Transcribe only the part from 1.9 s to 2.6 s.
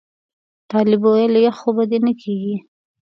دې نه کېږي.